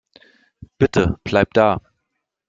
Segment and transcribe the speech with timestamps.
[0.79, 1.79] Bitte, bleib da.